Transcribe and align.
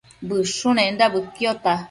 Bëshunenda 0.29 1.05
bëquiota 1.15 1.71